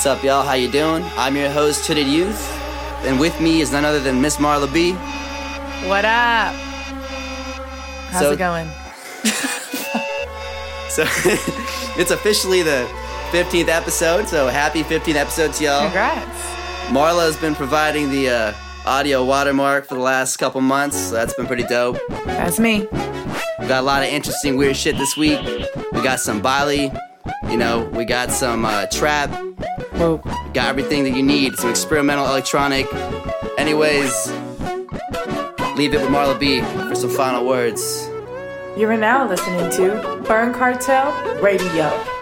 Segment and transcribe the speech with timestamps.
[0.00, 0.42] What's up, y'all?
[0.42, 1.04] How you doing?
[1.18, 2.50] I'm your host, Hooded Youth,
[3.04, 4.92] and with me is none other than Miss Marla B.
[5.86, 6.54] What up?
[8.08, 8.66] How's So- it going?
[10.88, 11.04] So
[12.00, 12.88] it's officially the
[13.30, 14.26] 15th episode.
[14.26, 15.82] So happy 15th episode to y'all.
[15.82, 16.40] Congrats.
[16.88, 18.54] Marla has been providing the uh,
[18.86, 20.96] audio watermark for the last couple months.
[20.96, 21.98] So that's been pretty dope.
[22.24, 22.86] That's me.
[23.60, 25.40] We got a lot of interesting, weird shit this week.
[25.92, 26.90] We got some Bali,
[27.50, 29.28] you know, we got some uh, trap,
[30.00, 31.56] Got everything that you need.
[31.58, 32.86] Some experimental electronic.
[33.58, 34.28] Anyways,
[35.76, 38.08] leave it with Marla B for some final words.
[38.78, 42.19] You are now listening to Burn Cartel Radio.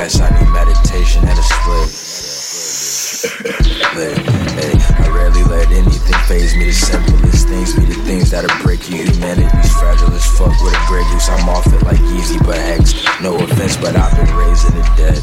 [0.00, 1.92] guess I need meditation and a split.
[3.92, 4.16] Hey,
[4.56, 6.64] hey, I rarely let anything phase me.
[6.64, 9.04] The simplest things be the things that'll break you.
[9.04, 11.28] Humanity's fragile as fuck with a break loose.
[11.28, 12.94] I'm off it like easy, but hex.
[13.20, 15.20] No offense, but I've been raising the dead.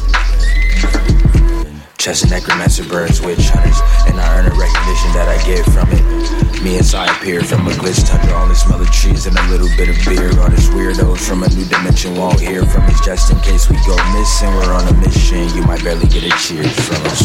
[1.98, 5.90] Chess and necromancer burns witch hunters, and I earn the recognition that I get from
[5.90, 6.27] it.
[6.62, 9.68] Me as I appear from a glitch tundra, all this smelly trees and a little
[9.76, 10.28] bit of beer.
[10.40, 13.76] All this weirdos from a new dimension won't hear from us just in case we
[13.86, 14.52] go missing.
[14.54, 17.22] We're on a mission, you might barely get a cheer from us.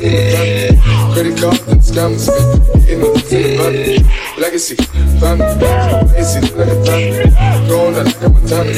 [0.00, 0.80] The van.
[1.12, 2.16] Credit cards and
[3.02, 4.40] the licks in the van.
[4.40, 4.76] Legacy,
[5.20, 5.44] family.
[6.24, 7.28] See, like a panda.
[7.68, 8.72] Going out like a Montana.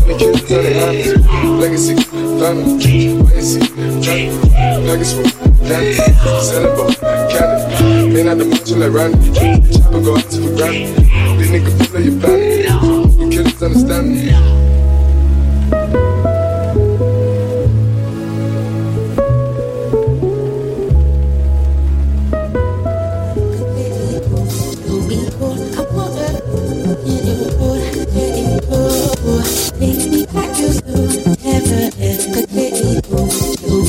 [0.00, 1.20] Honey killers on their hands.
[1.60, 1.94] Legacy,
[2.40, 2.80] family.
[3.20, 3.60] Wait and see,
[4.00, 4.32] family.
[5.04, 5.28] Full,
[5.68, 6.00] candy.
[7.34, 8.18] Candy.
[8.18, 9.18] Ain't out the macho like Randy.
[9.28, 10.86] The chopper go out to the granny.
[11.36, 12.70] This nigga full of your bandit.
[12.70, 14.73] Who killers understand me?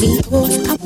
[0.08, 0.85] Oh,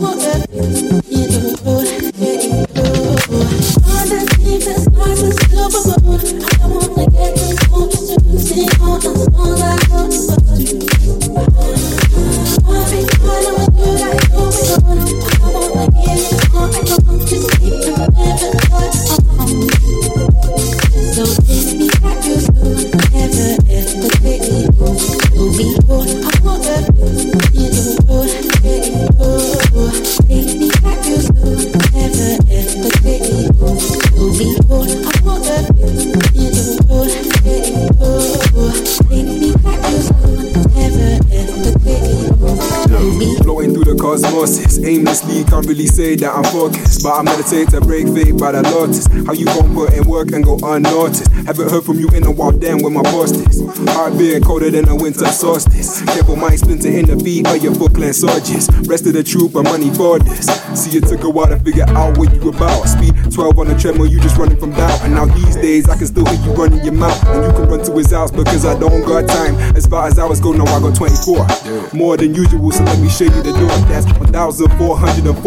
[45.59, 47.03] can't really say that I'm focused.
[47.03, 49.07] But I meditate to break faith by the lotus.
[49.27, 51.27] How you gon' put in work and go unnoticed?
[51.43, 53.59] Haven't heard from you in a while, damn where my post is.
[53.91, 56.01] Heart being colder than a winter solstice.
[56.05, 58.71] Careful might splinter in the feet of your Brooklyn soldiers.
[58.87, 60.47] Rest of the troop and money for this.
[60.79, 62.87] See, it took a while to figure out what you about.
[62.87, 65.03] Speed 12 on the treadmill, you just running from doubt.
[65.03, 67.19] And now these days, I can still hear you running your mouth.
[67.27, 69.55] And you can run to his house because I don't got time.
[69.75, 71.91] As far as hours go, now I got 24.
[71.93, 73.75] More than usual, so let me show you the door.
[73.91, 74.07] That's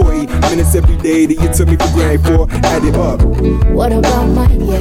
[0.03, 2.47] 1,440 minutes every day that you took me for granted for.
[2.67, 3.23] Add it up.
[3.73, 4.79] What about mine, yeah?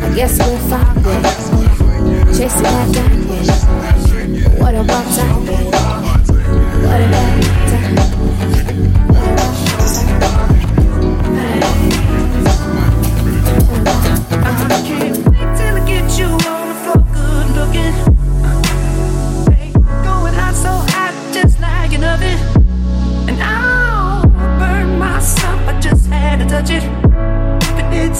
[0.00, 2.24] I guess we're fine, yeah.
[2.36, 4.60] Chasing that yeah.
[4.60, 5.46] What about time.
[6.84, 7.33] What about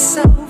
[0.04, 0.43] so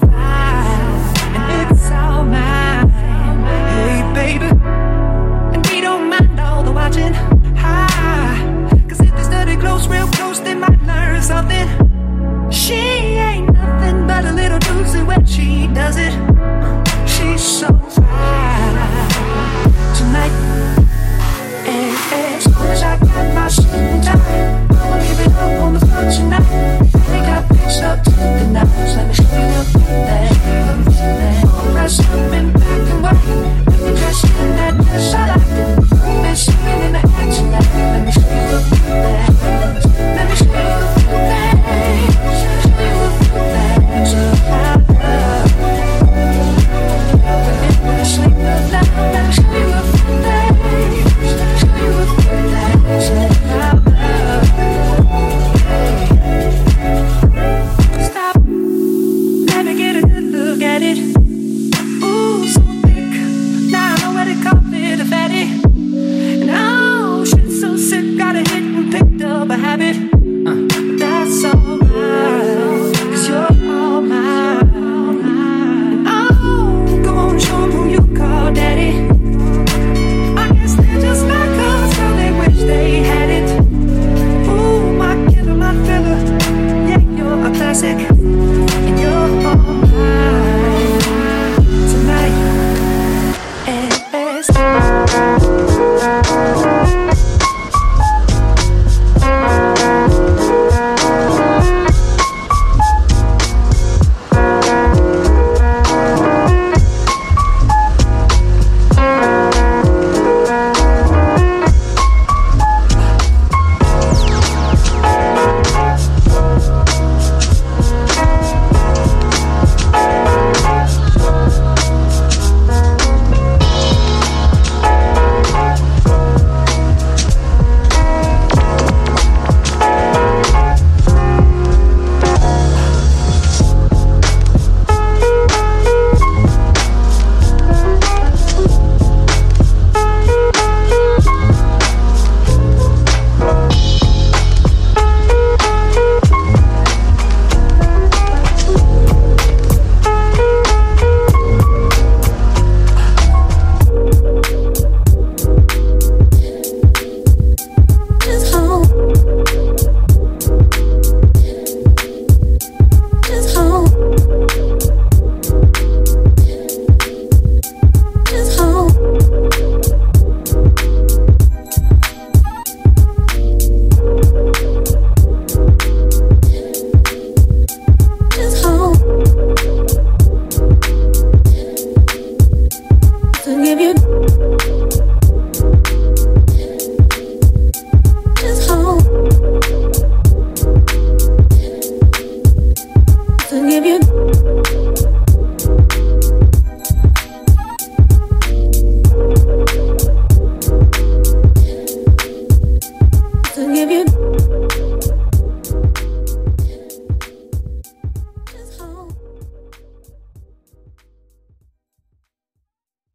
[69.59, 69.93] habit